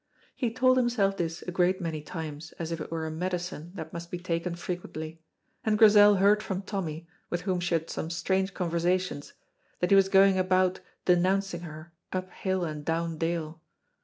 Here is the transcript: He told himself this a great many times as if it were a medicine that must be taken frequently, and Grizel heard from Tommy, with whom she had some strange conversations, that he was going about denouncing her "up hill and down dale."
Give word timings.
He 0.35 0.51
told 0.51 0.77
himself 0.77 1.15
this 1.15 1.43
a 1.43 1.51
great 1.51 1.79
many 1.79 2.01
times 2.01 2.53
as 2.57 2.71
if 2.71 2.81
it 2.81 2.89
were 2.89 3.05
a 3.05 3.11
medicine 3.11 3.71
that 3.75 3.93
must 3.93 4.09
be 4.09 4.17
taken 4.17 4.55
frequently, 4.55 5.21
and 5.63 5.77
Grizel 5.77 6.15
heard 6.15 6.41
from 6.41 6.63
Tommy, 6.63 7.05
with 7.29 7.41
whom 7.41 7.59
she 7.59 7.75
had 7.75 7.87
some 7.87 8.09
strange 8.09 8.55
conversations, 8.55 9.33
that 9.79 9.91
he 9.91 9.95
was 9.95 10.09
going 10.09 10.39
about 10.39 10.79
denouncing 11.05 11.61
her 11.61 11.93
"up 12.11 12.31
hill 12.31 12.63
and 12.63 12.83
down 12.83 13.19
dale." 13.19 13.61